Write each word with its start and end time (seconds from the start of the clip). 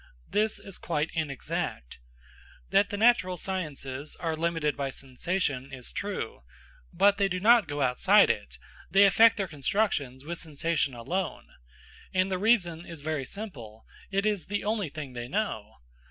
This 0.27 0.57
is 0.57 0.79
quite 0.79 1.11
inexact. 1.13 1.99
That 2.71 2.89
the 2.89 2.97
natural 2.97 3.37
sciences 3.37 4.15
are 4.19 4.35
limited 4.35 4.75
by 4.75 4.89
sensation 4.89 5.71
is 5.71 5.91
true; 5.91 6.41
but 6.91 7.17
they 7.17 7.27
do 7.27 7.39
not 7.39 7.67
go 7.67 7.83
outside 7.83 8.31
it, 8.31 8.57
they 8.89 9.05
effect 9.05 9.37
their 9.37 9.47
constructions 9.47 10.25
with 10.25 10.39
sensation 10.39 10.95
alone. 10.95 11.49
And 12.15 12.31
the 12.31 12.39
reason 12.39 12.83
is 12.83 13.01
very 13.03 13.25
simple: 13.25 13.85
it 14.09 14.25
is 14.25 14.47
the 14.47 14.63
only 14.63 14.89
thing 14.89 15.13
they 15.13 15.27
know. 15.27 15.75